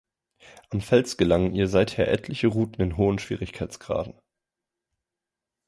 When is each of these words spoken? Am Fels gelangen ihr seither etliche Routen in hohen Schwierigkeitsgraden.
Am 0.71 0.81
Fels 0.81 1.15
gelangen 1.15 1.53
ihr 1.53 1.67
seither 1.67 2.07
etliche 2.07 2.47
Routen 2.47 2.81
in 2.81 2.97
hohen 2.97 3.19
Schwierigkeitsgraden. 3.19 4.19